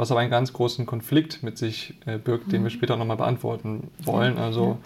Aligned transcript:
was 0.00 0.10
aber 0.10 0.20
einen 0.20 0.30
ganz 0.30 0.54
großen 0.54 0.86
Konflikt 0.86 1.42
mit 1.42 1.58
sich 1.58 1.92
äh, 2.06 2.16
birgt, 2.16 2.52
den 2.52 2.62
wir 2.62 2.70
später 2.70 2.96
nochmal 2.96 3.18
beantworten 3.18 3.90
wollen. 4.02 4.38
Also 4.38 4.78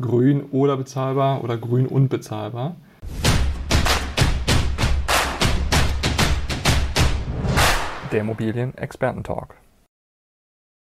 grün 0.00 0.44
oder 0.52 0.76
bezahlbar 0.76 1.42
oder 1.42 1.56
grün 1.56 1.88
und 1.88 2.08
bezahlbar. 2.10 2.76
Der 8.12 8.20
Immobilien-Experten-Talk. 8.20 9.56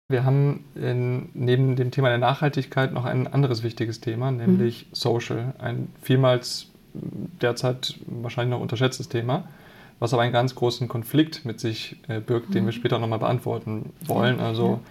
Wir 0.08 0.24
haben 0.24 0.66
in, 0.76 1.30
neben 1.34 1.76
dem 1.76 1.90
Thema 1.90 2.10
der 2.10 2.20
Nachhaltigkeit 2.20 2.94
noch 2.94 3.06
ein 3.06 3.26
anderes 3.26 3.64
wichtiges 3.64 4.02
Thema, 4.02 4.30
nämlich 4.30 4.86
mhm. 4.86 4.94
Social. 4.94 5.56
Ein 5.58 5.88
vielmals 6.00 6.68
derzeit 6.94 7.96
wahrscheinlich 8.06 8.52
noch 8.52 8.62
unterschätztes 8.62 9.10
Thema, 9.10 9.48
was 10.04 10.14
aber 10.14 10.24
einen 10.24 10.34
ganz 10.34 10.54
großen 10.54 10.90
Konflikt 10.90 11.46
mit 11.46 11.62
sich 11.62 11.96
äh, 12.10 12.20
birgt, 12.20 12.50
mhm. 12.50 12.54
den 12.54 12.66
wir 12.66 12.74
später 12.74 13.00
nochmal 13.00 13.20
beantworten 13.20 13.94
wollen. 14.06 14.42
Also 14.42 14.82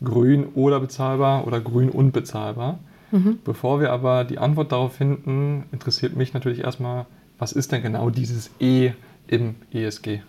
ja. 0.00 0.08
grün 0.08 0.48
oder 0.56 0.80
bezahlbar 0.80 1.46
oder 1.46 1.60
grün 1.60 1.88
und 1.88 2.10
bezahlbar. 2.10 2.80
Mhm. 3.12 3.38
Bevor 3.44 3.80
wir 3.80 3.92
aber 3.92 4.24
die 4.24 4.38
Antwort 4.38 4.72
darauf 4.72 4.94
finden, 4.96 5.66
interessiert 5.70 6.16
mich 6.16 6.34
natürlich 6.34 6.64
erstmal, 6.64 7.06
was 7.38 7.52
ist 7.52 7.70
denn 7.70 7.80
genau 7.80 8.10
dieses 8.10 8.50
E 8.58 8.90
im 9.28 9.54
ESG? 9.72 10.22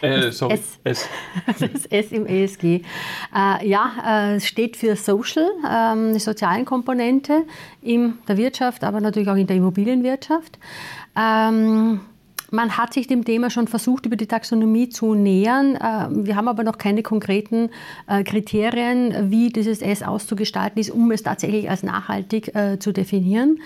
Äh, 0.00 0.30
sorry, 0.32 0.54
S. 0.54 0.80
S. 0.82 1.08
Das 1.60 1.84
S 1.84 2.12
im 2.12 2.24
ESG. 2.24 2.64
Äh, 2.64 3.68
ja, 3.68 3.92
äh, 4.06 4.36
es 4.36 4.46
steht 4.46 4.78
für 4.78 4.96
Social, 4.96 5.50
ähm, 5.70 6.14
die 6.14 6.18
sozialen 6.18 6.64
Komponente 6.64 7.42
in 7.82 8.14
der 8.26 8.38
Wirtschaft, 8.38 8.84
aber 8.84 9.02
natürlich 9.02 9.28
auch 9.28 9.36
in 9.36 9.46
der 9.46 9.56
Immobilienwirtschaft. 9.56 10.58
Ähm, 11.14 12.00
man 12.50 12.76
hat 12.76 12.94
sich 12.94 13.06
dem 13.06 13.24
Thema 13.24 13.50
schon 13.50 13.68
versucht, 13.68 14.06
über 14.06 14.16
die 14.16 14.26
Taxonomie 14.26 14.88
zu 14.88 15.14
nähern. 15.14 15.76
Äh, 15.76 16.26
wir 16.26 16.36
haben 16.36 16.48
aber 16.48 16.64
noch 16.64 16.78
keine 16.78 17.02
konkreten 17.02 17.70
äh, 18.06 18.22
Kriterien, 18.22 19.30
wie 19.30 19.50
dieses 19.50 19.82
S 19.82 20.02
auszugestalten 20.02 20.80
ist, 20.80 20.90
um 20.90 21.10
es 21.10 21.22
tatsächlich 21.22 21.68
als 21.68 21.82
nachhaltig 21.82 22.54
äh, 22.54 22.78
zu 22.78 22.92
definieren. 22.92 23.58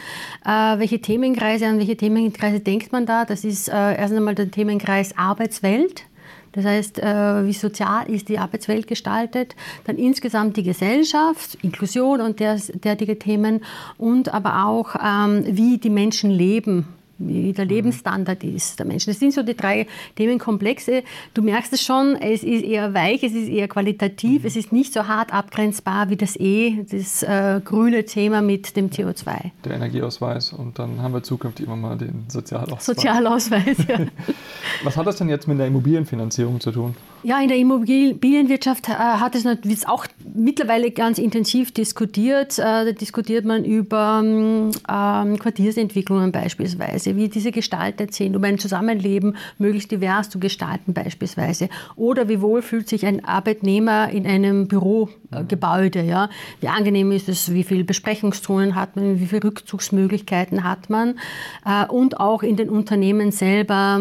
Welche 0.45 1.00
Themenkreise, 1.00 1.67
an 1.67 1.78
welche 1.78 1.97
Themenkreise 1.97 2.61
denkt 2.61 2.92
man 2.92 3.06
da? 3.06 3.25
Das 3.25 3.45
ist 3.45 3.69
erst 3.69 4.14
einmal 4.14 4.34
der 4.34 4.50
Themenkreis 4.50 5.17
Arbeitswelt. 5.17 6.05
Das 6.53 6.65
heißt, 6.65 6.98
wie 6.98 7.53
sozial 7.53 8.09
ist 8.11 8.28
die 8.28 8.39
Arbeitswelt 8.39 8.87
gestaltet, 8.87 9.55
dann 9.84 9.97
insgesamt 9.97 10.56
die 10.56 10.62
Gesellschaft, 10.62 11.56
Inklusion 11.62 12.20
und 12.20 12.41
derartige 12.41 13.19
Themen 13.19 13.61
und 13.98 14.33
aber 14.33 14.67
auch, 14.67 14.97
ähm, 14.97 15.44
wie 15.47 15.78
die 15.78 15.91
Menschen 15.91 16.31
leben 16.31 16.87
wie 17.20 17.52
der 17.52 17.64
mhm. 17.64 17.70
Lebensstandard 17.70 18.42
ist 18.42 18.78
der 18.78 18.86
Menschen. 18.86 19.10
Das 19.10 19.20
sind 19.20 19.32
so 19.32 19.42
die 19.42 19.56
drei 19.56 19.86
Themenkomplexe. 20.16 21.02
Du 21.34 21.42
merkst 21.42 21.72
es 21.72 21.82
schon, 21.82 22.16
es 22.16 22.42
ist 22.42 22.64
eher 22.64 22.94
weich, 22.94 23.22
es 23.22 23.34
ist 23.34 23.48
eher 23.48 23.68
qualitativ, 23.68 24.42
mhm. 24.42 24.46
es 24.48 24.56
ist 24.56 24.72
nicht 24.72 24.92
so 24.92 25.06
hart 25.06 25.32
abgrenzbar 25.32 26.10
wie 26.10 26.16
das 26.16 26.36
E, 26.38 26.84
das 26.91 27.22
äh, 27.22 27.60
grüne 27.64 28.04
Thema 28.04 28.42
mit 28.42 28.76
dem 28.76 28.91
CO2. 28.91 29.50
Der 29.64 29.72
Energieausweis 29.72 30.52
und 30.52 30.78
dann 30.78 31.00
haben 31.02 31.14
wir 31.14 31.22
zukünftig 31.22 31.66
immer 31.66 31.76
mal 31.76 31.96
den 31.96 32.24
Sozialausweis. 32.28 32.86
Sozialausweis, 32.86 33.76
ja. 33.86 33.98
Was 34.84 34.96
hat 34.96 35.06
das 35.06 35.16
denn 35.16 35.28
jetzt 35.28 35.46
mit 35.46 35.58
der 35.58 35.66
Immobilienfinanzierung 35.66 36.60
zu 36.60 36.72
tun? 36.72 36.96
Ja, 37.22 37.38
in 37.41 37.48
der 37.48 37.58
Immobilienwirtschaft 37.58 38.88
äh, 38.88 38.92
hat 38.92 39.34
es 39.34 39.44
natürlich 39.44 39.86
auch 39.86 40.06
mittlerweile 40.34 40.91
ganz 40.91 41.18
intensiv 41.18 41.72
diskutiert. 41.72 42.58
Äh, 42.58 42.62
da 42.62 42.92
diskutiert 42.92 43.44
man 43.44 43.64
über 43.64 44.22
ähm, 44.24 45.38
Quartiersentwicklungen 45.38 46.32
beispielsweise, 46.32 47.09
wie 47.16 47.28
diese 47.28 47.50
gestaltet 47.50 48.14
sind, 48.14 48.36
um 48.36 48.44
ein 48.44 48.58
Zusammenleben 48.58 49.36
möglichst 49.58 49.91
divers 49.91 50.30
zu 50.30 50.39
gestalten 50.39 50.94
beispielsweise. 50.94 51.69
Oder 51.97 52.28
wie 52.28 52.41
wohl 52.41 52.62
fühlt 52.62 52.89
sich 52.89 53.05
ein 53.06 53.25
Arbeitnehmer 53.25 54.11
in 54.11 54.27
einem 54.27 54.69
Bürogebäude. 54.69 56.03
Ja? 56.03 56.31
Wie 56.61 56.69
angenehm 56.69 57.12
ist 57.12 57.28
es, 57.28 57.53
wie 57.53 57.64
viele 57.64 57.84
Besprechungszonen 57.84 58.75
hat 58.75 58.97
man, 58.97 59.20
wie 59.20 59.27
viele 59.27 59.44
Rückzugsmöglichkeiten 59.44 60.64
hat 60.64 60.91
man. 60.91 61.19
Äh, 61.66 61.87
und 61.87 62.21
auch 62.21 62.43
in 62.43 62.56
den 62.56 62.69
Unternehmen 62.69 63.32
selber, 63.32 64.00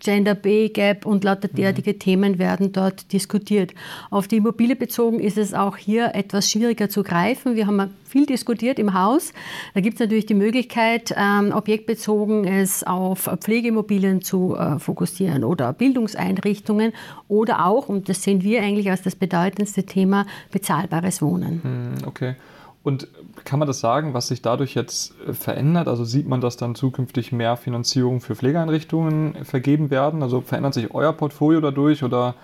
Gender 0.00 0.34
Pay 0.34 0.68
Gap 0.68 1.06
und 1.06 1.24
lauter 1.24 1.48
derartige 1.48 1.92
mhm. 1.92 1.98
Themen 1.98 2.18
Themen 2.18 2.38
werden 2.38 2.72
dort 2.72 3.12
diskutiert. 3.12 3.74
Auf 4.10 4.28
die 4.28 4.36
Immobilie 4.36 4.76
bezogen 4.76 5.20
ist 5.20 5.38
es 5.38 5.54
auch 5.54 5.76
hier 5.76 6.14
etwas 6.14 6.50
schwieriger 6.50 6.88
zu 6.88 7.02
greifen. 7.02 7.54
Wir 7.54 7.66
haben 7.66 7.90
viel 8.08 8.26
diskutiert 8.26 8.78
im 8.78 8.94
Haus. 8.94 9.32
Da 9.74 9.80
gibt 9.80 9.94
es 9.94 10.00
natürlich 10.00 10.26
die 10.26 10.34
Möglichkeit, 10.34 11.14
ähm, 11.16 11.52
objektbezogen 11.52 12.44
es 12.44 12.82
auf 12.84 13.30
Pflegeimmobilien 13.40 14.22
zu 14.22 14.56
äh, 14.56 14.78
fokussieren 14.78 15.44
oder 15.44 15.72
Bildungseinrichtungen 15.72 16.92
oder 17.28 17.66
auch, 17.66 17.88
und 17.88 18.08
das 18.08 18.22
sehen 18.22 18.42
wir 18.42 18.62
eigentlich 18.62 18.90
als 18.90 19.02
das 19.02 19.14
bedeutendste 19.14 19.84
Thema, 19.84 20.26
bezahlbares 20.50 21.22
Wohnen. 21.22 21.60
Hm, 21.62 22.08
okay. 22.08 22.34
Und 22.82 23.08
kann 23.44 23.58
man 23.58 23.68
das 23.68 23.80
sagen, 23.80 24.14
was 24.14 24.28
sich 24.28 24.40
dadurch 24.40 24.74
jetzt 24.74 25.14
äh, 25.26 25.34
verändert? 25.34 25.88
Also 25.88 26.04
sieht 26.04 26.26
man, 26.26 26.40
dass 26.40 26.56
dann 26.56 26.74
zukünftig 26.74 27.32
mehr 27.32 27.56
Finanzierung 27.56 28.20
für 28.20 28.34
Pflegeeinrichtungen 28.34 29.44
vergeben 29.44 29.90
werden? 29.90 30.22
Also 30.22 30.40
verändert 30.40 30.74
sich 30.74 30.94
euer 30.94 31.12
Portfolio 31.12 31.60
dadurch 31.60 32.02
oder 32.02 32.34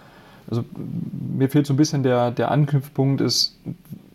also 0.49 0.65
mir 0.77 1.49
fehlt 1.49 1.67
so 1.67 1.73
ein 1.73 1.79
bisschen 1.79 2.03
der, 2.03 2.31
der 2.31 2.51
Anknüpfpunkt 2.51 3.21
ist, 3.21 3.59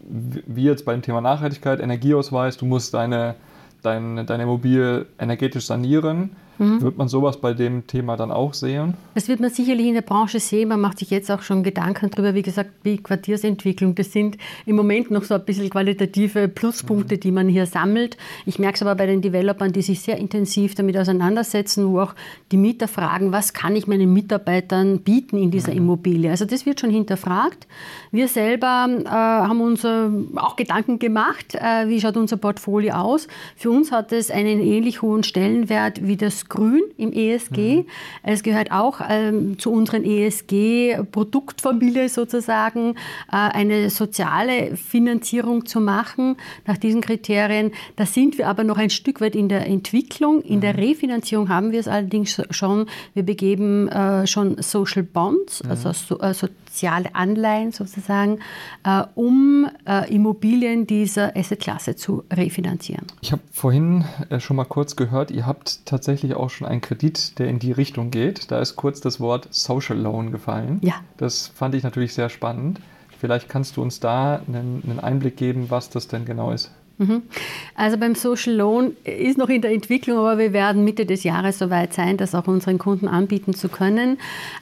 wie 0.09 0.63
jetzt 0.63 0.85
beim 0.85 1.01
Thema 1.01 1.21
Nachhaltigkeit, 1.21 1.79
Energieausweis, 1.79 2.57
du 2.57 2.65
musst 2.65 2.93
deine, 2.93 3.35
deine, 3.83 4.25
deine 4.25 4.43
Immobilie 4.43 5.05
energetisch 5.19 5.65
sanieren. 5.65 6.35
Mhm. 6.59 6.81
Wird 6.81 6.97
man 6.97 7.07
sowas 7.07 7.37
bei 7.37 7.53
dem 7.53 7.87
Thema 7.87 8.17
dann 8.17 8.31
auch 8.31 8.53
sehen? 8.53 8.95
Das 9.15 9.27
wird 9.29 9.39
man 9.39 9.49
sicherlich 9.49 9.87
in 9.87 9.93
der 9.93 10.01
Branche 10.01 10.39
sehen. 10.39 10.69
Man 10.69 10.81
macht 10.81 10.99
sich 10.99 11.09
jetzt 11.09 11.31
auch 11.31 11.41
schon 11.41 11.63
Gedanken 11.63 12.11
darüber, 12.11 12.35
wie 12.35 12.41
gesagt, 12.41 12.71
wie 12.83 12.97
Quartiersentwicklung. 12.97 13.95
Das 13.95 14.11
sind 14.11 14.37
im 14.65 14.75
Moment 14.75 15.09
noch 15.09 15.23
so 15.23 15.35
ein 15.35 15.45
bisschen 15.45 15.69
qualitative 15.69 16.49
Pluspunkte, 16.49 17.15
mhm. 17.15 17.19
die 17.21 17.31
man 17.31 17.47
hier 17.47 17.65
sammelt. 17.65 18.17
Ich 18.45 18.59
merke 18.59 18.75
es 18.75 18.81
aber 18.81 18.95
bei 18.95 19.05
den 19.05 19.21
Developern, 19.21 19.71
die 19.71 19.81
sich 19.81 20.01
sehr 20.01 20.17
intensiv 20.17 20.75
damit 20.75 20.97
auseinandersetzen, 20.97 21.87
wo 21.87 22.01
auch 22.01 22.13
die 22.51 22.57
Mieter 22.57 22.89
fragen, 22.89 23.31
was 23.31 23.53
kann 23.53 23.75
ich 23.75 23.87
meinen 23.87 24.11
Mitarbeitern 24.11 24.99
bieten 24.99 25.37
in 25.37 25.51
dieser 25.51 25.71
mhm. 25.71 25.77
Immobilie. 25.77 26.29
Also 26.29 26.43
das 26.43 26.65
wird 26.65 26.81
schon 26.81 26.89
hinterfragt. 26.89 27.67
Wir 28.11 28.27
selber 28.27 28.87
äh, 28.89 29.07
haben 29.07 29.61
uns 29.61 29.85
äh, 29.85 30.09
auch 30.35 30.57
Gedanken 30.57 30.99
gemacht, 30.99 31.55
äh, 31.55 31.87
wie 31.87 32.01
schaut 32.01 32.17
unser 32.17 32.37
Portfolio 32.37 32.95
aus. 32.95 33.27
Für 33.55 33.71
uns 33.71 33.93
hat 33.93 34.11
es 34.11 34.29
einen 34.29 34.59
ähnlich 34.59 35.01
hohen 35.01 35.23
Stellenwert 35.23 36.05
wie 36.05 36.17
das 36.17 36.48
grün 36.49 36.81
im 36.97 37.13
ESG. 37.13 37.57
Mhm. 37.57 37.85
Es 38.23 38.43
gehört 38.43 38.71
auch 38.71 39.01
ähm, 39.07 39.57
zu 39.59 39.71
unseren 39.71 40.03
ESG-Produktfamilie 40.03 42.09
sozusagen, 42.09 42.95
äh, 43.31 43.35
eine 43.35 43.89
soziale 43.89 44.75
Finanzierung 44.75 45.65
zu 45.65 45.79
machen 45.79 46.35
nach 46.65 46.77
diesen 46.77 47.01
Kriterien. 47.01 47.71
Da 47.95 48.05
sind 48.05 48.37
wir 48.37 48.47
aber 48.47 48.63
noch 48.63 48.77
ein 48.77 48.89
Stück 48.89 49.21
weit 49.21 49.35
in 49.35 49.49
der 49.49 49.67
Entwicklung. 49.67 50.41
In 50.41 50.57
mhm. 50.57 50.61
der 50.61 50.77
Refinanzierung 50.77 51.49
haben 51.49 51.71
wir 51.71 51.79
es 51.79 51.87
allerdings 51.87 52.41
schon. 52.49 52.87
Wir 53.13 53.23
begeben 53.23 53.87
äh, 53.87 54.27
schon 54.27 54.61
Social 54.61 55.03
Bonds, 55.03 55.63
mhm. 55.63 55.69
also 55.69 55.93
so, 55.93 56.19
äh, 56.19 56.33
soziale 56.69 57.15
Anleihen 57.15 57.71
sozusagen, 57.71 58.39
äh, 58.83 59.03
um 59.15 59.69
äh, 59.87 60.13
Immobilien 60.13 60.85
dieser 60.87 61.35
Assetklasse 61.35 61.95
zu 61.95 62.23
refinanzieren. 62.31 63.05
Ich 63.21 63.31
habe 63.31 63.41
vorhin 63.51 64.05
äh, 64.29 64.39
schon 64.39 64.55
mal 64.55 64.65
kurz 64.65 64.95
gehört, 64.95 65.31
ihr 65.31 65.45
habt 65.45 65.85
tatsächlich 65.85 66.35
auch 66.35 66.49
schon 66.49 66.67
einen 66.67 66.81
Kredit, 66.81 67.39
der 67.39 67.47
in 67.47 67.59
die 67.59 67.71
Richtung 67.71 68.11
geht. 68.11 68.51
Da 68.51 68.59
ist 68.59 68.75
kurz 68.75 69.01
das 69.01 69.19
Wort 69.19 69.47
Social 69.51 69.97
Loan 69.97 70.31
gefallen. 70.31 70.79
Ja. 70.81 70.95
Das 71.17 71.47
fand 71.47 71.75
ich 71.75 71.83
natürlich 71.83 72.13
sehr 72.13 72.29
spannend. 72.29 72.79
Vielleicht 73.19 73.49
kannst 73.49 73.75
du 73.75 73.81
uns 73.81 73.99
da 73.99 74.41
einen, 74.47 74.81
einen 74.85 74.99
Einblick 74.99 75.35
geben, 75.35 75.65
was 75.69 75.89
das 75.89 76.07
denn 76.07 76.25
genau 76.25 76.51
ist. 76.51 76.71
Mhm. 76.99 77.23
Also 77.75 77.97
beim 77.97 78.13
Social 78.13 78.53
Loan 78.53 78.91
ist 79.05 79.37
noch 79.37 79.47
in 79.47 79.61
der 79.61 79.71
Entwicklung, 79.71 80.17
aber 80.17 80.37
wir 80.37 80.51
werden 80.51 80.83
Mitte 80.83 81.05
des 81.05 81.23
Jahres 81.23 81.57
soweit 81.57 81.93
sein, 81.93 82.17
das 82.17 82.35
auch 82.35 82.47
unseren 82.47 82.77
Kunden 82.77 83.07
anbieten 83.07 83.53
zu 83.53 83.69
können. 83.69 84.17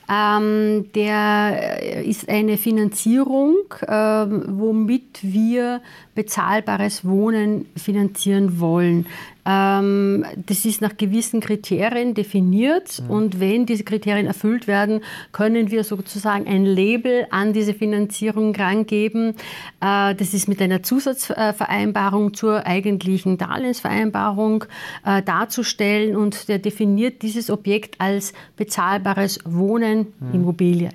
Ähm, 0.10 0.86
der 0.94 2.06
ist 2.06 2.30
eine 2.30 2.58
Finanzierung, 2.58 3.56
ähm, 3.88 4.44
womit 4.48 5.20
wir 5.22 5.82
bezahlbares 6.16 7.06
Wohnen 7.06 7.66
finanzieren 7.76 8.60
wollen. 8.60 9.06
Ähm, 9.50 10.26
das 10.46 10.66
ist 10.66 10.82
nach 10.82 10.98
gewissen 10.98 11.40
Kriterien 11.40 12.14
definiert 12.14 13.02
mhm. 13.02 13.10
und 13.10 13.40
wenn 13.40 13.66
diese 13.66 13.86
Kriterien 13.86 14.28
erfüllt 14.28 14.68
werden, 14.68 15.02
können 15.32 15.72
wir 15.72 15.86
sozusagen 15.86 16.48
ein 16.48 16.66
Label 16.66 17.28
an 17.30 17.54
diese 17.54 17.74
Finanzierung 17.74 18.54
rangeben. 18.54 19.36
Äh, 19.80 20.16
das 20.16 20.34
ist 20.34 20.50
mit 20.50 20.62
einer 20.62 20.84
Zusatzvereinbarung 20.84 22.34
zur 22.34 22.66
eigentlichen 22.66 23.38
Darlehensvereinbarung 23.38 24.66
äh, 25.06 25.22
darzustellen 25.22 26.18
und 26.18 26.50
der 26.50 26.60
definiert 26.60 27.22
dieses 27.22 27.50
Objekt 27.50 28.02
als 28.02 28.34
bezahlbares 28.58 29.40
Wohnen, 29.46 29.97
mhm. 30.00 30.34
Immobilie. 30.34 30.90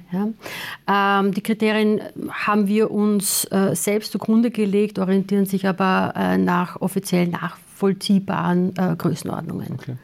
Ähm, 0.87 1.33
die 1.33 1.41
Kriterien 1.41 2.01
haben 2.31 2.69
wir 2.69 2.91
uns 2.91 3.45
äh, 3.51 3.75
selbst 3.75 4.13
zugrunde 4.13 4.51
gelegt, 4.51 4.99
orientieren 4.99 5.47
sich 5.47 5.67
aber 5.67 6.13
nach 6.39 6.81
offiziellen 6.81 7.31
Nachfragen 7.31 7.63
nachvollziehbaren 7.83 8.75
äh, 8.77 8.97
Größenordnungen. 8.97 9.73
Okay. 9.75 9.97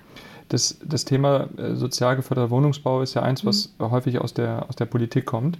Das, 0.48 0.78
das 0.84 1.04
Thema 1.04 1.48
äh, 1.56 1.74
sozial 1.74 2.16
geförderter 2.16 2.50
Wohnungsbau 2.50 3.02
ist 3.02 3.14
ja 3.14 3.22
eins, 3.22 3.44
was 3.44 3.74
mhm. 3.78 3.90
häufig 3.90 4.18
aus 4.18 4.34
der, 4.34 4.66
aus 4.68 4.76
der 4.76 4.86
Politik 4.86 5.26
kommt. 5.26 5.58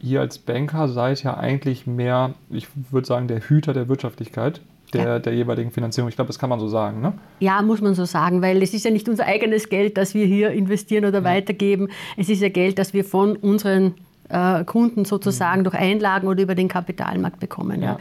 Ihr 0.00 0.20
als 0.20 0.38
Banker 0.38 0.88
seid 0.88 1.22
ja 1.22 1.36
eigentlich 1.36 1.86
mehr, 1.86 2.34
ich 2.50 2.68
würde 2.90 3.06
sagen, 3.06 3.28
der 3.28 3.40
Hüter 3.40 3.72
der 3.72 3.88
Wirtschaftlichkeit. 3.88 4.60
Der, 4.92 5.04
ja. 5.04 5.18
der, 5.18 5.34
jeweiligen 5.34 5.72
Finanzierung. 5.72 6.08
Ich 6.08 6.14
glaube, 6.14 6.28
das 6.28 6.38
kann 6.38 6.48
man 6.48 6.60
so 6.60 6.68
sagen, 6.68 7.00
ne? 7.00 7.14
Ja, 7.40 7.60
muss 7.62 7.80
man 7.80 7.94
so 7.94 8.04
sagen, 8.04 8.42
weil 8.42 8.62
es 8.62 8.74
ist 8.74 8.84
ja 8.84 8.92
nicht 8.92 9.08
unser 9.08 9.24
eigenes 9.24 9.68
Geld, 9.68 9.96
das 9.96 10.14
wir 10.14 10.24
hier 10.24 10.52
investieren 10.52 11.04
oder 11.04 11.18
ja. 11.18 11.24
weitergeben. 11.24 11.88
Es 12.16 12.28
ist 12.28 12.40
ja 12.40 12.48
Geld, 12.48 12.78
das 12.78 12.94
wir 12.94 13.04
von 13.04 13.34
unseren 13.34 13.94
äh, 14.28 14.62
Kunden 14.64 15.04
sozusagen 15.04 15.60
mhm. 15.60 15.64
durch 15.64 15.74
Einlagen 15.74 16.28
oder 16.28 16.42
über 16.42 16.54
den 16.54 16.68
Kapitalmarkt 16.68 17.40
bekommen. 17.40 17.82
Ja. 17.82 17.98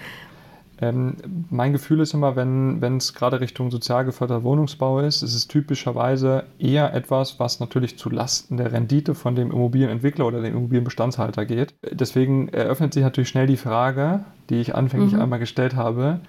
Ähm, 0.83 1.15
mein 1.50 1.71
Gefühl 1.71 2.01
ist 2.01 2.13
immer, 2.13 2.35
wenn 2.35 2.97
es 2.97 3.13
gerade 3.13 3.39
Richtung 3.39 3.71
sozial 3.71 4.03
geförderter 4.03 4.44
Wohnungsbau 4.44 5.00
ist, 5.00 5.21
ist 5.21 5.33
es 5.33 5.47
typischerweise 5.47 6.44
eher 6.59 6.94
etwas, 6.94 7.39
was 7.39 7.62
natürlich 7.62 7.97
zu 7.97 8.09
Lasten 8.09 8.57
der 8.57 8.74
Rendite 8.74 9.15
von 9.15 9.33
dem 9.35 9.51
Immobilienentwickler 9.51 10.27
oder 10.27 10.41
dem 10.41 10.57
Immobilienbestandshalter 10.57 11.45
geht. 11.45 11.74
Deswegen 11.89 12.50
eröffnet 12.50 12.94
sich 12.94 13.03
natürlich 13.03 13.30
schnell 13.30 13.47
die 13.47 13.56
Frage, 13.56 14.25
die 14.50 14.56
ich 14.56 14.75
anfänglich 14.75 15.13
mhm. 15.13 15.21
einmal 15.21 15.39
gestellt 15.39 15.75
habe, 15.75 16.19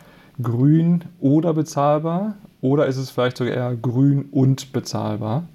grün 0.40 1.04
oder 1.20 1.52
bezahlbar 1.52 2.34
oder 2.60 2.86
ist 2.86 2.96
es 2.96 3.10
vielleicht 3.10 3.36
sogar 3.36 3.54
eher 3.54 3.74
grün 3.74 4.26
und 4.30 4.72
bezahlbar? 4.72 5.48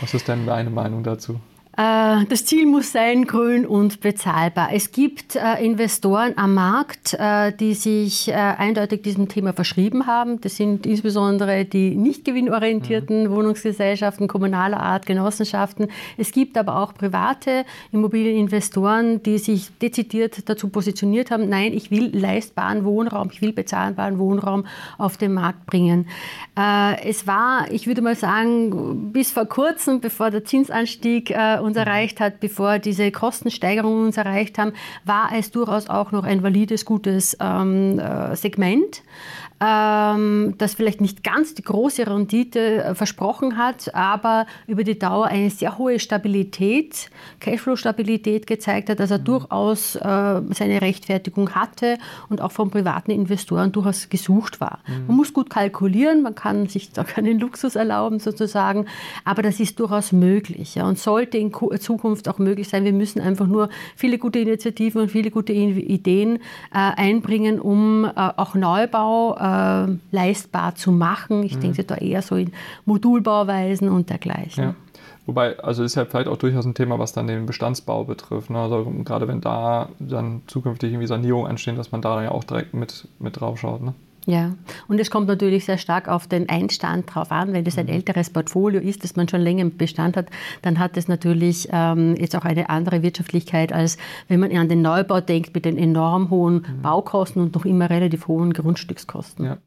Was 0.00 0.12
ist 0.12 0.28
denn 0.28 0.44
deine 0.44 0.70
Meinung 0.70 1.02
dazu? 1.02 1.40
Äh, 1.76 2.24
das 2.26 2.44
Ziel 2.44 2.66
muss 2.66 2.92
sein, 2.92 3.24
grün 3.24 3.66
und 3.66 4.00
bezahlbar. 4.00 4.68
Es 4.72 4.92
gibt 4.92 5.34
äh, 5.34 5.64
Investoren 5.64 6.34
am 6.36 6.54
Markt, 6.54 7.14
äh, 7.14 7.52
die 7.52 7.74
sich 7.74 8.32
eindeutig 8.34 9.02
diesem 9.02 9.28
Thema 9.28 9.52
verschrieben 9.52 10.06
haben. 10.06 10.40
Das 10.40 10.56
sind 10.56 10.86
insbesondere 10.86 11.64
die 11.64 11.96
nicht 11.96 12.24
gewinnorientierten 12.24 13.24
mhm. 13.24 13.30
Wohnungsgesellschaften 13.30 14.28
kommunaler 14.28 14.80
Art, 14.80 15.06
Genossenschaften. 15.06 15.88
Es 16.16 16.32
gibt 16.32 16.56
aber 16.56 16.80
auch 16.80 16.94
private 16.94 17.64
Immobilieninvestoren, 17.92 19.22
die 19.22 19.38
sich 19.38 19.76
dezidiert 19.78 20.48
dazu 20.48 20.68
positioniert 20.68 21.30
haben, 21.30 21.48
nein, 21.48 21.72
ich 21.72 21.90
will 21.90 22.16
leistbaren 22.16 22.84
Wohnraum, 22.84 23.30
ich 23.32 23.42
will 23.42 23.52
bezahlbaren 23.52 24.18
Wohnraum 24.18 24.66
auf 24.98 25.16
den 25.16 25.34
Markt 25.34 25.66
bringen. 25.66 26.06
Es 26.54 27.26
war, 27.26 27.70
ich 27.70 27.86
würde 27.86 28.02
mal 28.02 28.16
sagen, 28.16 29.12
bis 29.12 29.32
vor 29.32 29.46
kurzem, 29.46 30.00
bevor 30.00 30.30
der 30.30 30.44
Zinsanstieg 30.44 31.34
uns 31.64 31.76
erreicht 31.76 32.20
hat, 32.20 32.40
bevor 32.40 32.78
diese 32.78 33.10
Kostensteigerungen 33.10 34.06
uns 34.06 34.16
erreicht 34.16 34.58
haben, 34.58 34.72
war 35.04 35.30
es 35.36 35.50
durchaus 35.50 35.88
auch 35.88 36.12
noch 36.12 36.24
ein 36.24 36.42
valides, 36.42 36.84
gutes 36.84 37.36
ähm, 37.40 37.98
äh, 37.98 38.36
Segment 38.36 39.02
das 39.58 40.74
vielleicht 40.74 41.00
nicht 41.00 41.22
ganz 41.22 41.54
die 41.54 41.62
große 41.62 42.06
Rendite 42.06 42.84
äh, 42.84 42.94
versprochen 42.94 43.56
hat, 43.56 43.94
aber 43.94 44.46
über 44.66 44.82
die 44.82 44.98
Dauer 44.98 45.26
eine 45.26 45.48
sehr 45.48 45.78
hohe 45.78 46.00
Stabilität, 46.00 47.08
Cashflow-Stabilität 47.40 48.46
gezeigt 48.46 48.90
hat, 48.90 48.98
dass 48.98 49.10
er 49.10 49.20
mhm. 49.20 49.24
durchaus 49.24 49.96
äh, 49.96 50.00
seine 50.50 50.82
Rechtfertigung 50.82 51.54
hatte 51.54 51.98
und 52.28 52.40
auch 52.40 52.52
von 52.52 52.70
privaten 52.70 53.12
Investoren 53.12 53.70
durchaus 53.70 54.08
gesucht 54.08 54.60
war. 54.60 54.80
Mhm. 54.86 55.06
Man 55.06 55.16
muss 55.16 55.32
gut 55.32 55.50
kalkulieren, 55.50 56.22
man 56.22 56.34
kann 56.34 56.66
sich 56.66 56.92
da 56.92 57.04
keinen 57.04 57.38
Luxus 57.38 57.76
erlauben 57.76 58.18
sozusagen, 58.18 58.86
aber 59.24 59.42
das 59.42 59.60
ist 59.60 59.78
durchaus 59.78 60.12
möglich 60.12 60.74
ja, 60.74 60.86
und 60.86 60.98
sollte 60.98 61.38
in 61.38 61.52
Zukunft 61.78 62.28
auch 62.28 62.38
möglich 62.38 62.68
sein. 62.68 62.84
Wir 62.84 62.92
müssen 62.92 63.20
einfach 63.20 63.46
nur 63.46 63.68
viele 63.94 64.18
gute 64.18 64.40
Initiativen 64.40 65.00
und 65.00 65.10
viele 65.10 65.30
gute 65.30 65.52
Ideen 65.52 66.36
äh, 66.36 66.40
einbringen, 66.72 67.60
um 67.60 68.04
äh, 68.04 68.10
auch 68.14 68.54
Neubau 68.54 69.36
äh, 69.54 69.96
leistbar 70.10 70.74
zu 70.74 70.92
machen. 70.92 71.42
Ich 71.42 71.56
mhm. 71.56 71.60
denke 71.60 71.84
da 71.84 71.96
eher 71.96 72.22
so 72.22 72.36
in 72.36 72.52
Modulbauweisen 72.84 73.88
und 73.88 74.10
dergleichen. 74.10 74.64
Ja. 74.64 74.74
Wobei, 75.26 75.58
also 75.58 75.82
ist 75.82 75.94
ja 75.94 76.04
vielleicht 76.04 76.28
auch 76.28 76.36
durchaus 76.36 76.66
ein 76.66 76.74
Thema, 76.74 76.98
was 76.98 77.12
dann 77.12 77.26
den 77.26 77.46
Bestandsbau 77.46 78.04
betrifft. 78.04 78.50
Ne? 78.50 78.58
Also 78.58 78.84
gerade 79.04 79.26
wenn 79.26 79.40
da 79.40 79.88
dann 79.98 80.42
zukünftig 80.46 80.92
irgendwie 80.92 81.06
Sanierungen 81.06 81.50
anstehen, 81.50 81.76
dass 81.76 81.92
man 81.92 82.02
da 82.02 82.22
ja 82.22 82.30
auch 82.30 82.44
direkt 82.44 82.74
mit, 82.74 83.08
mit 83.18 83.40
drauf 83.40 83.58
schaut. 83.58 83.82
Ne? 83.82 83.94
Ja, 84.26 84.54
und 84.88 84.98
es 84.98 85.10
kommt 85.10 85.28
natürlich 85.28 85.66
sehr 85.66 85.76
stark 85.76 86.08
auf 86.08 86.26
den 86.26 86.48
Einstand 86.48 87.14
drauf 87.14 87.30
an. 87.30 87.52
Wenn 87.52 87.64
das 87.64 87.76
ein 87.76 87.86
mhm. 87.86 87.92
älteres 87.92 88.30
Portfolio 88.30 88.80
ist, 88.80 89.04
das 89.04 89.16
man 89.16 89.28
schon 89.28 89.42
länger 89.42 89.62
im 89.62 89.76
Bestand 89.76 90.16
hat, 90.16 90.28
dann 90.62 90.78
hat 90.78 90.96
es 90.96 91.08
natürlich 91.08 91.68
ähm, 91.70 92.16
jetzt 92.16 92.34
auch 92.34 92.44
eine 92.44 92.70
andere 92.70 93.02
Wirtschaftlichkeit, 93.02 93.72
als 93.72 93.98
wenn 94.28 94.40
man 94.40 94.54
an 94.56 94.68
den 94.68 94.80
Neubau 94.80 95.20
denkt 95.20 95.54
mit 95.54 95.64
den 95.66 95.76
enorm 95.76 96.30
hohen 96.30 96.54
mhm. 96.54 96.82
Baukosten 96.82 97.42
und 97.42 97.54
noch 97.54 97.66
immer 97.66 97.90
relativ 97.90 98.26
hohen 98.26 98.52
Grundstückskosten. 98.52 99.44
Ja. 99.44 99.58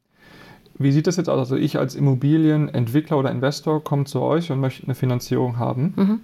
Wie 0.79 0.91
sieht 0.91 1.07
das 1.07 1.17
jetzt 1.17 1.29
aus? 1.29 1.39
Also 1.39 1.55
ich 1.55 1.77
als 1.77 1.95
Immobilienentwickler 1.95 3.17
oder 3.17 3.31
Investor 3.31 3.83
komme 3.83 4.05
zu 4.05 4.21
euch 4.21 4.51
und 4.51 4.59
möchte 4.59 4.83
eine 4.83 4.95
Finanzierung 4.95 5.57
haben. 5.57 5.93
Mhm. 5.95 6.19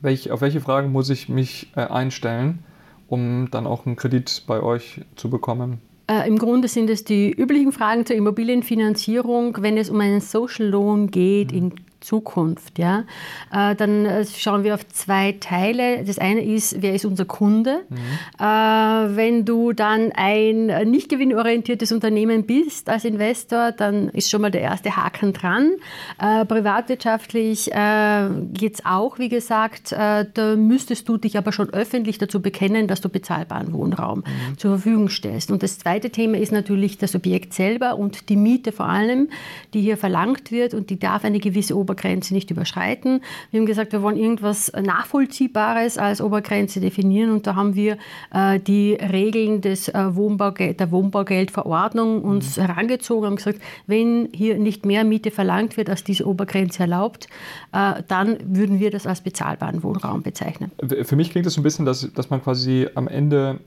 Welch, 0.00 0.30
auf 0.30 0.40
welche 0.40 0.60
Fragen 0.60 0.92
muss 0.92 1.10
ich 1.10 1.28
mich 1.28 1.70
äh, 1.76 1.80
einstellen, 1.80 2.60
um 3.08 3.50
dann 3.50 3.66
auch 3.66 3.86
einen 3.86 3.96
Kredit 3.96 4.44
bei 4.46 4.62
euch 4.62 5.02
zu 5.16 5.30
bekommen? 5.30 5.80
Äh, 6.06 6.28
Im 6.28 6.38
Grunde 6.38 6.68
sind 6.68 6.90
es 6.90 7.04
die 7.04 7.30
üblichen 7.30 7.72
Fragen 7.72 8.04
zur 8.04 8.16
Immobilienfinanzierung, 8.16 9.56
wenn 9.60 9.78
es 9.78 9.88
um 9.88 10.00
einen 10.00 10.20
Social 10.20 10.66
Loan 10.66 11.10
geht 11.10 11.52
mhm. 11.52 11.58
in 11.58 11.72
Zukunft. 12.04 12.78
Ja? 12.78 13.04
Äh, 13.52 13.74
dann 13.74 14.06
äh, 14.06 14.24
schauen 14.24 14.62
wir 14.62 14.74
auf 14.74 14.86
zwei 14.88 15.32
Teile. 15.40 16.04
Das 16.04 16.18
eine 16.18 16.44
ist, 16.44 16.80
wer 16.80 16.94
ist 16.94 17.04
unser 17.04 17.24
Kunde? 17.24 17.80
Mhm. 17.88 17.96
Äh, 18.38 19.16
wenn 19.16 19.44
du 19.44 19.72
dann 19.72 20.12
ein 20.14 20.66
nicht 20.90 21.08
gewinnorientiertes 21.08 21.90
Unternehmen 21.92 22.44
bist 22.44 22.88
als 22.88 23.04
Investor, 23.04 23.72
dann 23.72 24.10
ist 24.10 24.30
schon 24.30 24.42
mal 24.42 24.50
der 24.50 24.60
erste 24.60 24.96
Haken 24.96 25.32
dran. 25.32 25.72
privatwirtschaftlich 26.18 27.64
geht 27.64 28.74
es 28.74 28.84
auch, 28.84 29.18
wie 29.18 29.28
gesagt, 29.28 29.92
da 29.92 30.56
müsstest 30.56 31.08
du 31.08 31.16
dich 31.16 31.38
aber 31.38 31.52
schon 31.52 31.70
öffentlich 31.70 32.18
dazu 32.18 32.42
bekennen, 32.42 32.86
dass 32.86 33.00
du 33.00 33.08
bezahlbaren 33.08 33.72
Wohnraum 33.72 34.18
mhm. 34.18 34.58
zur 34.58 34.72
Verfügung 34.72 35.08
stellst. 35.08 35.50
Und 35.50 35.62
das 35.62 35.78
zweite 35.78 36.10
Thema 36.10 36.38
ist 36.38 36.52
natürlich 36.52 36.98
das 36.98 37.14
Objekt 37.14 37.54
selber 37.54 37.96
und 37.96 38.28
die 38.28 38.36
Miete 38.36 38.72
vor 38.72 38.86
allem, 38.86 39.28
die 39.72 39.80
hier 39.80 39.96
verlangt 39.96 40.50
wird 40.50 40.74
und 40.74 40.90
die 40.90 40.98
darf 40.98 41.24
eine 41.24 41.38
gewisse 41.38 41.76
Obergrenze 41.76 41.93
Obergrenze 41.94 42.34
nicht 42.34 42.50
überschreiten. 42.50 43.20
Wir 43.50 43.60
haben 43.60 43.66
gesagt, 43.66 43.92
wir 43.92 44.02
wollen 44.02 44.16
irgendwas 44.16 44.72
Nachvollziehbares 44.72 45.96
als 45.96 46.20
Obergrenze 46.20 46.80
definieren 46.80 47.30
und 47.30 47.46
da 47.46 47.54
haben 47.54 47.74
wir 47.74 47.98
äh, 48.32 48.58
die 48.58 48.94
Regeln 48.94 49.60
des, 49.60 49.88
äh, 49.88 50.16
Wohnbaugeld, 50.16 50.80
der 50.80 50.90
Wohnbaugeldverordnung 50.90 52.22
uns 52.22 52.56
mhm. 52.56 52.62
herangezogen 52.62 53.30
und 53.30 53.36
gesagt, 53.36 53.60
wenn 53.86 54.28
hier 54.34 54.58
nicht 54.58 54.84
mehr 54.84 55.04
Miete 55.04 55.30
verlangt 55.30 55.76
wird, 55.76 55.88
als 55.88 56.02
diese 56.02 56.26
Obergrenze 56.26 56.80
erlaubt, 56.80 57.28
äh, 57.72 58.02
dann 58.08 58.38
würden 58.44 58.80
wir 58.80 58.90
das 58.90 59.06
als 59.06 59.20
bezahlbaren 59.20 59.82
Wohnraum 59.82 60.22
bezeichnen. 60.22 60.72
Für 61.02 61.16
mich 61.16 61.30
klingt 61.30 61.46
es 61.46 61.54
so 61.54 61.60
ein 61.60 61.64
bisschen, 61.64 61.84
dass, 61.84 62.12
dass 62.12 62.30
man 62.30 62.42
quasi 62.42 62.88
am 62.94 63.06
Ende 63.06 63.60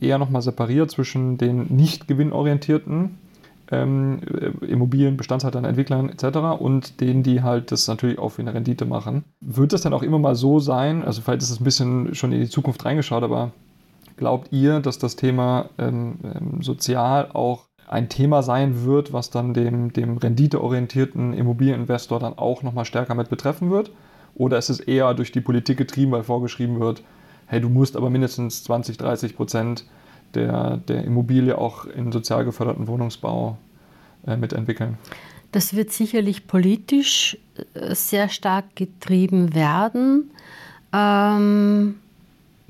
eher 0.00 0.18
nochmal 0.18 0.42
separiert 0.42 0.90
zwischen 0.90 1.38
den 1.38 1.66
nicht 1.68 2.08
gewinnorientierten 2.08 3.18
ähm, 3.70 4.20
Immobilien, 4.60 5.16
Bestandshaltern, 5.16 5.64
Entwicklern 5.64 6.08
etc. 6.08 6.38
und 6.58 7.00
denen, 7.00 7.22
die 7.22 7.42
halt 7.42 7.72
das 7.72 7.86
natürlich 7.88 8.18
auch 8.18 8.30
für 8.30 8.42
eine 8.42 8.54
Rendite 8.54 8.84
machen. 8.84 9.24
Wird 9.40 9.72
das 9.72 9.82
dann 9.82 9.92
auch 9.92 10.02
immer 10.02 10.18
mal 10.18 10.34
so 10.34 10.58
sein, 10.60 11.04
also 11.04 11.22
vielleicht 11.22 11.42
ist 11.42 11.50
es 11.50 11.60
ein 11.60 11.64
bisschen 11.64 12.14
schon 12.14 12.32
in 12.32 12.40
die 12.40 12.48
Zukunft 12.48 12.84
reingeschaut, 12.84 13.22
aber 13.22 13.52
glaubt 14.16 14.52
ihr, 14.52 14.80
dass 14.80 14.98
das 14.98 15.16
Thema 15.16 15.70
ähm, 15.78 16.18
ähm, 16.24 16.62
sozial 16.62 17.30
auch 17.32 17.68
ein 17.88 18.08
Thema 18.08 18.42
sein 18.42 18.84
wird, 18.84 19.12
was 19.12 19.30
dann 19.30 19.54
dem, 19.54 19.92
dem 19.92 20.18
renditeorientierten 20.18 21.32
Immobilieninvestor 21.32 22.20
dann 22.20 22.36
auch 22.36 22.62
nochmal 22.62 22.84
stärker 22.84 23.14
mit 23.14 23.30
betreffen 23.30 23.70
wird? 23.70 23.90
Oder 24.34 24.58
ist 24.58 24.68
es 24.68 24.80
eher 24.80 25.14
durch 25.14 25.32
die 25.32 25.40
Politik 25.40 25.78
getrieben, 25.78 26.12
weil 26.12 26.22
vorgeschrieben 26.22 26.80
wird, 26.80 27.02
hey, 27.46 27.60
du 27.60 27.68
musst 27.68 27.96
aber 27.96 28.10
mindestens 28.10 28.62
20, 28.64 28.98
30 28.98 29.36
Prozent 29.36 29.84
der, 30.34 30.76
der 30.76 31.04
Immobilie 31.04 31.56
auch 31.56 31.84
in 31.84 32.12
sozial 32.12 32.44
geförderten 32.44 32.86
Wohnungsbau 32.86 33.58
äh, 34.26 34.36
mitentwickeln? 34.36 34.98
Das 35.52 35.74
wird 35.74 35.90
sicherlich 35.90 36.46
politisch 36.46 37.38
äh, 37.74 37.94
sehr 37.94 38.28
stark 38.28 38.76
getrieben 38.76 39.54
werden. 39.54 40.30
Ähm, 40.92 41.96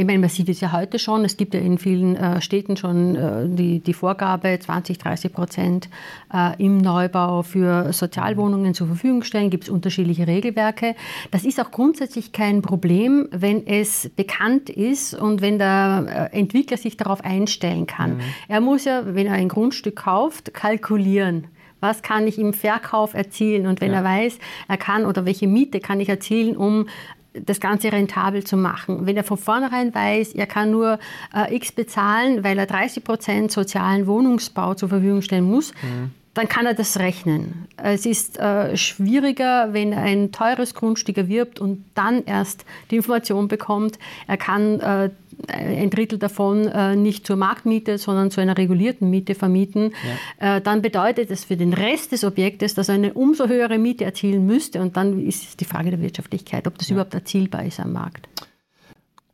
ich 0.01 0.07
meine, 0.07 0.21
man 0.21 0.29
sieht 0.29 0.49
es 0.49 0.61
ja 0.61 0.71
heute 0.71 1.01
schon, 1.01 1.25
es 1.25 1.37
gibt 1.37 1.55
ja 1.55 1.61
in 1.61 1.77
vielen 1.77 2.15
äh, 2.15 2.41
Städten 2.41 2.77
schon 2.77 3.17
äh, 3.17 3.49
die, 3.49 3.81
die 3.81 3.93
Vorgabe, 3.93 4.57
20, 4.57 4.97
30 4.97 5.33
Prozent 5.33 5.89
äh, 6.33 6.55
im 6.63 6.79
Neubau 6.79 7.43
für 7.43 7.93
Sozialwohnungen 7.93 8.75
zur 8.75 8.87
Verfügung 8.87 9.25
stellen, 9.25 9.51
gibt 9.51 9.65
es 9.65 9.71
unterschiedliche 9.71 10.29
Regelwerke. 10.29 10.95
Das 11.33 11.45
ist 11.45 11.61
auch 11.61 11.73
grundsätzlich 11.73 12.31
kein 12.31 12.63
Problem, 12.63 13.29
wenn 13.33 13.67
es 13.67 14.09
bekannt 14.15 14.71
ist 14.71 15.15
und 15.15 15.43
wenn 15.43 15.59
der 15.59 16.31
äh, 16.33 16.39
Entwickler 16.39 16.77
sich 16.77 16.97
darauf 16.97 17.25
einstellen 17.25 17.89
kann. 17.89 18.19
Mhm. 18.19 18.23
Er 18.47 18.61
muss 18.61 18.85
ja, 18.85 19.03
wenn 19.05 19.27
er 19.27 19.33
ein 19.33 19.49
Grundstück 19.49 19.97
kauft, 19.97 20.55
kalkulieren 20.55 21.49
was 21.81 22.03
kann 22.03 22.27
ich 22.27 22.39
im 22.39 22.53
Verkauf 22.53 23.15
erzielen 23.15 23.67
und 23.67 23.81
wenn 23.81 23.93
ja. 23.93 23.99
er 23.99 24.05
weiß, 24.05 24.39
er 24.67 24.77
kann 24.77 25.07
oder 25.07 25.25
welche 25.27 25.47
Miete 25.47 25.81
kann 25.81 26.01
ich 26.01 26.09
erzielen, 26.09 26.57
um 26.57 26.89
das 27.35 27.61
Ganze 27.61 27.93
rentabel 27.93 28.45
zu 28.45 28.57
machen. 28.57 29.07
Wenn 29.07 29.17
er 29.17 29.25
von 29.25 29.39
vornherein 29.39 29.95
weiß, 29.95 30.33
er 30.33 30.47
kann 30.47 30.71
nur 30.71 30.99
äh, 31.35 31.55
X 31.55 31.73
bezahlen, 31.73 32.45
weil 32.45 32.59
er 32.59 32.67
30 32.67 33.05
Prozent 33.05 33.53
sozialen 33.53 34.07
Wohnungsbau 34.07 34.75
zur 34.75 34.89
Verfügung 34.89 35.23
stellen 35.23 35.45
muss, 35.45 35.73
mhm. 35.83 36.11
dann 36.35 36.49
kann 36.49 36.67
er 36.67 36.75
das 36.75 36.99
rechnen. 36.99 37.67
Es 37.77 38.07
ist 38.07 38.39
äh, 38.39 38.77
schwieriger, 38.77 39.73
wenn 39.73 39.93
er 39.93 40.03
ein 40.03 40.33
teures 40.33 40.75
Grundstück 40.75 41.19
erwirbt 41.19 41.61
und 41.61 41.85
dann 41.95 42.25
erst 42.25 42.65
die 42.91 42.97
Information 42.97 43.49
bekommt, 43.49 43.99
er 44.27 44.37
kann 44.37 44.81
äh, 44.81 45.11
ein 45.47 45.91
Drittel 45.91 46.19
davon 46.19 46.67
äh, 46.67 46.97
nicht 46.97 47.27
zur 47.27 47.37
Marktmiete, 47.37 47.99
sondern 47.99 48.31
zu 48.31 48.41
einer 48.41 48.59
regulierten 48.59 49.09
Miete 49.09 49.35
vermieten, 49.35 49.93
ja. 50.41 50.57
äh, 50.57 50.61
dann 50.61 50.83
bedeutet 50.83 51.31
es 51.31 51.45
für 51.45 51.57
den 51.57 51.73
Rest 51.73 52.13
des 52.13 52.25
Objektes, 52.25 52.75
dass 52.75 52.89
er 52.89 52.97
eine 52.97 53.15
umso 53.15 53.47
höhere 53.47 53.79
Miete 53.79 54.05
erzielen 54.05 54.47
müsste. 54.47 54.81
Und 54.81 54.97
dann 54.97 55.21
ist 55.21 55.45
es 55.45 55.57
die 55.57 55.65
Frage 55.65 55.91
der 55.91 56.01
Wirtschaftlichkeit, 56.01 56.67
ob 56.67 56.79
das 56.79 56.89
ja. 56.89 56.95
überhaupt 56.95 57.15
erzielbar 57.15 57.65
ist 57.65 57.81
am 57.81 57.93
Markt. 57.93 58.29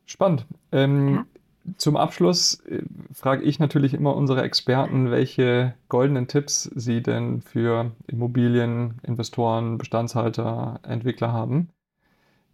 Spannend. 0.05 0.45
Ähm, 0.71 1.15
ja. 1.15 1.25
Zum 1.77 1.97
Abschluss 1.97 2.61
äh, 2.69 2.83
frage 3.11 3.43
ich 3.43 3.59
natürlich 3.59 3.93
immer 3.93 4.15
unsere 4.15 4.43
Experten, 4.43 5.09
welche 5.09 5.73
goldenen 5.89 6.27
Tipps 6.27 6.69
sie 6.75 7.01
denn 7.01 7.41
für 7.41 7.91
Immobilieninvestoren, 8.07 9.79
Bestandshalter, 9.79 10.79
Entwickler 10.83 11.33
haben. 11.33 11.69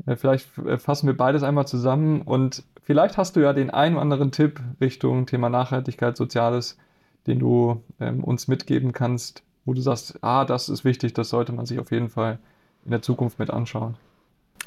Äh, 0.06 0.16
vielleicht 0.16 0.58
äh, 0.60 0.78
fassen 0.78 1.08
wir 1.08 1.18
beides 1.18 1.44
einmal 1.44 1.68
zusammen 1.68 2.22
und 2.22 2.64
vielleicht 2.82 3.18
hast 3.18 3.36
du 3.36 3.40
ja 3.40 3.54
den 3.54 3.70
einen 3.70 3.96
oder 3.96 4.04
anderen 4.04 4.32
Tipp 4.32 4.60
Richtung 4.80 5.26
Thema 5.26 5.50
Nachhaltigkeit, 5.50 6.18
Soziales, 6.18 6.78
den 7.28 7.40
du 7.40 7.84
ähm, 8.00 8.24
uns 8.24 8.48
mitgeben 8.48 8.94
kannst, 8.94 9.44
wo 9.66 9.74
du 9.74 9.82
sagst, 9.82 10.20
ah, 10.24 10.46
das 10.46 10.70
ist 10.70 10.84
wichtig, 10.86 11.14
das 11.14 11.30
sollte 11.30 11.54
man 11.54 11.66
sich 11.66 11.80
auf 11.80 11.92
jeden 11.92 12.10
Fall 12.10 12.40
in 12.86 12.92
der 12.92 13.02
Zukunft 13.02 13.40
mit 13.40 13.50
anschauen. 13.50 13.96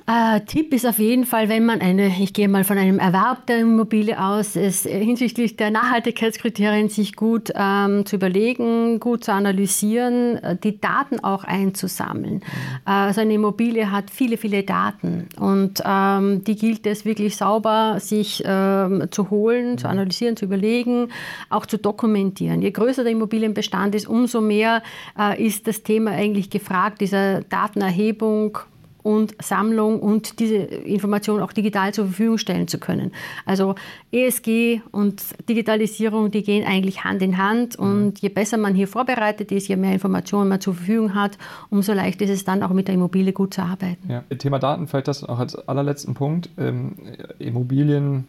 Äh, 0.06 0.42
Tipp 0.42 0.74
ist 0.74 0.84
auf 0.84 0.98
jeden 0.98 1.24
Fall, 1.24 1.48
wenn 1.48 1.64
man 1.64 1.80
eine, 1.80 2.08
ich 2.08 2.34
gehe 2.34 2.46
mal 2.46 2.64
von 2.64 2.76
einem 2.76 2.98
Erwerb 2.98 3.46
der 3.46 3.60
Immobilie 3.60 4.22
aus, 4.22 4.54
es 4.54 4.82
hinsichtlich 4.82 5.56
der 5.56 5.70
Nachhaltigkeitskriterien 5.70 6.90
sich 6.90 7.16
gut 7.16 7.50
ähm, 7.54 8.04
zu 8.04 8.16
überlegen, 8.16 9.00
gut 9.00 9.24
zu 9.24 9.32
analysieren, 9.32 10.36
äh, 10.36 10.56
die 10.62 10.78
Daten 10.78 11.20
auch 11.20 11.44
einzusammeln. 11.44 12.34
Mhm. 12.34 12.40
Äh, 12.86 12.90
also 12.90 13.22
eine 13.22 13.32
Immobilie 13.32 13.90
hat 13.90 14.10
viele, 14.10 14.36
viele 14.36 14.62
Daten 14.62 15.26
und 15.38 15.82
ähm, 15.86 16.44
die 16.44 16.56
gilt 16.56 16.86
es 16.86 17.06
wirklich 17.06 17.36
sauber 17.36 17.96
sich 17.98 18.42
ähm, 18.44 19.06
zu 19.10 19.30
holen, 19.30 19.72
mhm. 19.72 19.78
zu 19.78 19.88
analysieren, 19.88 20.36
zu 20.36 20.44
überlegen, 20.44 21.08
auch 21.48 21.64
zu 21.64 21.78
dokumentieren. 21.78 22.60
Je 22.60 22.72
größer 22.72 23.04
der 23.04 23.12
Immobilienbestand 23.12 23.94
ist, 23.94 24.06
umso 24.06 24.42
mehr 24.42 24.82
äh, 25.18 25.42
ist 25.42 25.66
das 25.66 25.82
Thema 25.82 26.10
eigentlich 26.10 26.50
gefragt, 26.50 27.00
dieser 27.00 27.40
Datenerhebung 27.40 28.58
und 29.04 29.34
Sammlung 29.40 30.00
und 30.00 30.40
diese 30.40 30.56
Information 30.56 31.40
auch 31.42 31.52
digital 31.52 31.92
zur 31.92 32.06
Verfügung 32.06 32.38
stellen 32.38 32.66
zu 32.66 32.78
können. 32.78 33.12
Also 33.44 33.74
ESG 34.10 34.80
und 34.90 35.22
Digitalisierung, 35.48 36.30
die 36.30 36.42
gehen 36.42 36.66
eigentlich 36.66 37.04
Hand 37.04 37.20
in 37.20 37.36
Hand 37.36 37.78
mhm. 37.78 37.84
und 37.84 38.18
je 38.20 38.30
besser 38.30 38.56
man 38.56 38.74
hier 38.74 38.88
vorbereitet 38.88 39.52
ist, 39.52 39.68
je 39.68 39.76
mehr 39.76 39.92
Informationen 39.92 40.48
man 40.48 40.60
zur 40.60 40.74
Verfügung 40.74 41.14
hat, 41.14 41.36
umso 41.68 41.92
leichter 41.92 42.24
ist 42.24 42.30
es 42.30 42.44
dann 42.44 42.62
auch 42.62 42.70
mit 42.70 42.88
der 42.88 42.94
Immobilie 42.94 43.34
gut 43.34 43.52
zu 43.52 43.60
arbeiten. 43.60 44.10
Ja. 44.10 44.24
Thema 44.38 44.58
Daten, 44.58 44.88
vielleicht 44.88 45.08
das 45.08 45.22
auch 45.22 45.38
als 45.38 45.54
allerletzten 45.54 46.14
Punkt. 46.14 46.48
Ähm, 46.56 46.94
Immobilien 47.38 48.26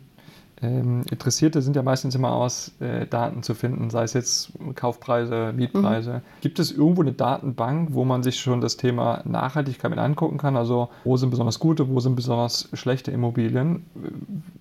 ähm, 0.61 1.03
Interessierte 1.11 1.61
sind 1.61 1.75
ja 1.75 1.83
meistens 1.83 2.15
immer 2.15 2.31
aus 2.33 2.71
äh, 2.79 3.05
Daten 3.07 3.43
zu 3.43 3.53
finden, 3.55 3.89
sei 3.89 4.03
es 4.03 4.13
jetzt 4.13 4.53
Kaufpreise, 4.75 5.53
Mietpreise. 5.53 6.13
Mhm. 6.13 6.41
Gibt 6.41 6.59
es 6.59 6.71
irgendwo 6.71 7.01
eine 7.01 7.11
Datenbank, 7.11 7.89
wo 7.91 8.05
man 8.05 8.23
sich 8.23 8.39
schon 8.39 8.61
das 8.61 8.77
Thema 8.77 9.21
Nachhaltigkeit 9.25 9.89
mit 9.89 9.99
angucken 9.99 10.37
kann? 10.37 10.55
Also 10.55 10.89
wo 11.03 11.17
sind 11.17 11.29
besonders 11.29 11.59
gute, 11.59 11.89
wo 11.89 11.99
sind 11.99 12.15
besonders 12.15 12.69
schlechte 12.73 13.11
Immobilien? 13.11 13.85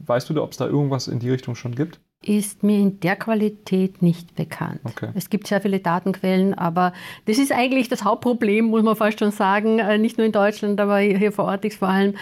Weißt 0.04 0.28
du, 0.28 0.42
ob 0.42 0.50
es 0.50 0.56
da 0.56 0.66
irgendwas 0.66 1.06
in 1.08 1.20
die 1.20 1.30
Richtung 1.30 1.54
schon 1.54 1.74
gibt? 1.74 2.00
Ist 2.26 2.62
mir 2.62 2.78
in 2.78 3.00
der 3.00 3.16
Qualität 3.16 4.02
nicht 4.02 4.34
bekannt. 4.34 4.80
Okay. 4.84 5.10
Es 5.14 5.30
gibt 5.30 5.46
sehr 5.46 5.60
viele 5.60 5.80
Datenquellen, 5.80 6.54
aber 6.54 6.92
das 7.26 7.38
ist 7.38 7.52
eigentlich 7.52 7.88
das 7.88 8.04
Hauptproblem, 8.04 8.66
muss 8.66 8.82
man 8.82 8.96
fast 8.96 9.18
schon 9.18 9.30
sagen, 9.30 9.78
äh, 9.78 9.98
nicht 9.98 10.18
nur 10.18 10.26
in 10.26 10.32
Deutschland, 10.32 10.80
aber 10.80 10.98
hier 10.98 11.32
vor 11.32 11.44
Ort 11.46 11.64
vor 11.74 11.88
allem, 11.88 12.14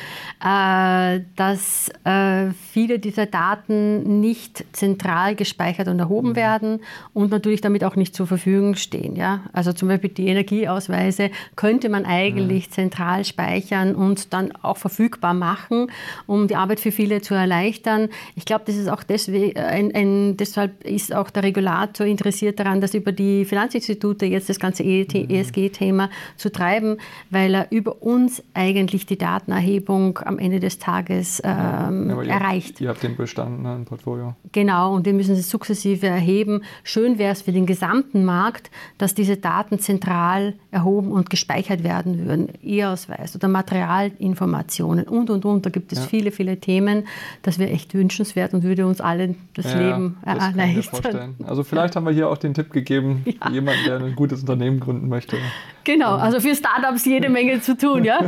äh, 0.45 1.21
dass 1.37 1.91
äh, 2.05 2.53
viele 2.73 2.99
dieser 2.99 3.27
Daten 3.27 4.21
nicht 4.21 4.65
zentral 4.73 5.35
gespeichert 5.35 5.89
und 5.89 5.99
erhoben 5.99 6.31
mhm. 6.31 6.37
werden 6.37 6.81
und 7.13 7.31
natürlich 7.31 7.61
damit 7.61 7.85
auch 7.85 7.97
nicht 7.97 8.15
zur 8.15 8.27
Verfügung 8.27 8.77
stehen. 8.77 9.17
Ja? 9.17 9.41
Also 9.53 9.73
zum 9.73 9.89
Beispiel 9.89 10.11
die 10.11 10.29
Energieausweise 10.29 11.31
könnte 11.57 11.89
man 11.89 12.05
eigentlich 12.05 12.69
mhm. 12.69 12.73
zentral 12.73 13.25
speichern 13.25 13.95
und 13.95 14.33
dann 14.33 14.53
auch 14.63 14.77
verfügbar 14.77 15.35
machen, 15.35 15.89
um 16.27 16.49
die 16.49 16.57
Arbeit 16.57 16.81
für 16.81 16.93
viele 16.93 17.21
zu 17.21 17.35
erleichtern. 17.35 18.09
Ich 18.37 18.45
glaube, 18.45 18.65
das 18.67 18.77
ist 18.77 18.89
auch 18.89 19.03
deswegen 19.03 19.59
ein 19.59 19.92
ein, 19.95 20.37
deshalb 20.37 20.85
ist 20.85 21.15
auch 21.15 21.31
der 21.31 21.43
Regulator 21.43 22.07
interessiert 22.07 22.59
daran, 22.59 22.81
das 22.81 22.95
über 22.95 23.13
die 23.13 23.45
Finanzinstitute 23.45 24.27
jetzt 24.27 24.49
das 24.49 24.59
ganze 24.59 24.83
ESG-Thema 24.85 26.07
mhm. 26.07 26.11
zu 26.37 26.51
treiben, 26.51 26.99
weil 27.31 27.55
er 27.55 27.73
über 27.73 28.03
uns 28.03 28.43
eigentlich 28.55 29.07
die 29.07 29.19
Datenerhebung 29.19 30.19
am 30.19 30.39
Ende 30.39 30.61
des 30.61 30.79
Tages 30.79 31.41
ähm, 31.45 32.11
ja, 32.11 32.23
erreicht. 32.25 32.81
Ihr 32.81 32.89
habt 32.89 33.03
den 33.03 33.17
Bestand, 33.17 33.63
ne, 33.63 33.75
ein 33.75 33.85
Portfolio. 33.85 34.35
Genau, 34.53 34.95
und 34.95 35.07
wir 35.07 35.13
müssen 35.13 35.35
es 35.35 35.49
sukzessive 35.51 36.07
erheben. 36.07 36.63
Schön 36.85 37.19
wäre 37.19 37.33
es 37.33 37.43
für 37.43 37.53
den 37.53 37.67
gesamten 37.67 38.25
Markt, 38.25 38.71
dass 38.99 39.15
diese 39.15 39.37
Daten 39.37 39.79
zentral 39.79 40.55
erhoben 40.71 41.13
und 41.13 41.31
gespeichert 41.31 41.85
werden 41.85 42.27
würden. 42.27 42.49
E-Ausweis 42.63 43.35
oder 43.37 43.49
Materialinformationen 43.49 45.07
und, 45.07 45.31
und, 45.31 45.45
und. 45.45 45.67
Da 45.67 45.71
gibt 45.71 45.93
es 45.93 45.99
ja. 45.99 46.05
viele, 46.07 46.31
viele 46.31 46.59
Themen. 46.59 47.05
Das 47.43 47.59
wäre 47.59 47.71
echt 47.71 47.95
wünschenswert 47.95 48.55
und 48.55 48.63
würde 48.63 48.87
uns 48.87 49.01
allen 49.01 49.37
das 49.55 49.73
ja. 49.73 49.81
Leben 49.83 50.19
erleichtern. 50.25 51.37
Also 51.47 51.65
vielleicht 51.65 51.97
haben 51.97 52.07
wir 52.07 52.13
hier 52.13 52.29
auch 52.29 52.39
den 52.39 52.55
Tipp 52.55 52.73
gegeben, 52.73 53.25
ja. 53.45 53.51
jemand, 53.51 53.79
der 53.87 53.99
ein 53.99 54.15
gutes 54.15 54.41
Unternehmen 54.41 54.81
gründen 54.81 55.09
möchte. 55.09 55.37
Genau, 55.85 56.17
also 56.17 56.41
für 56.41 56.55
Startups 56.55 57.05
jede 57.05 57.29
Menge 57.29 57.61
zu 57.61 57.77
tun, 57.77 58.05
ja. 58.05 58.21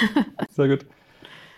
Sehr 0.50 0.68
gut. 0.68 0.86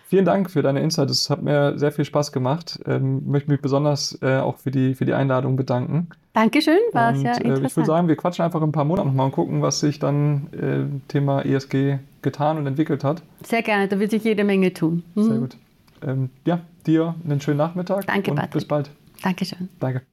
Vielen 0.07 0.25
Dank 0.25 0.51
für 0.51 0.61
deine 0.61 0.81
Insights. 0.81 1.11
Es 1.11 1.29
hat 1.31 1.41
mir 1.41 1.79
sehr 1.79 1.91
viel 1.91 2.05
Spaß 2.05 2.31
gemacht. 2.31 2.79
Ich 2.79 2.87
ähm, 2.87 3.23
möchte 3.29 3.49
mich 3.49 3.59
besonders 3.59 4.17
äh, 4.21 4.37
auch 4.37 4.57
für 4.57 4.69
die, 4.69 4.93
für 4.93 5.05
die 5.05 5.13
Einladung 5.13 5.55
bedanken. 5.55 6.09
Dankeschön, 6.33 6.77
war 6.93 7.09
und, 7.09 7.19
sehr 7.19 7.31
interessant. 7.37 7.63
Äh, 7.63 7.67
ich 7.67 7.75
würde 7.75 7.87
sagen, 7.87 8.07
wir 8.07 8.15
quatschen 8.15 8.45
einfach 8.45 8.61
in 8.61 8.69
ein 8.69 8.71
paar 8.71 8.85
Monaten 8.85 9.07
nochmal 9.07 9.25
und 9.27 9.31
gucken, 9.31 9.61
was 9.63 9.79
sich 9.79 9.97
dann 9.97 10.47
äh, 10.53 11.07
Thema 11.07 11.41
ESG 11.43 11.97
getan 12.21 12.57
und 12.57 12.67
entwickelt 12.67 13.03
hat. 13.03 13.23
Sehr 13.43 13.63
gerne, 13.63 13.87
da 13.87 13.99
wird 13.99 14.11
sich 14.11 14.23
jede 14.23 14.43
Menge 14.43 14.73
tun. 14.73 15.03
Mhm. 15.15 15.23
Sehr 15.23 15.37
gut. 15.37 15.57
Ähm, 16.05 16.29
ja, 16.45 16.59
dir 16.85 17.15
einen 17.27 17.41
schönen 17.41 17.57
Nachmittag. 17.57 18.05
Danke, 18.05 18.31
und 18.31 18.37
Patrick. 18.37 18.53
Bis 18.53 18.65
bald. 18.65 18.91
Dankeschön. 19.25 19.69
Danke. 19.79 20.05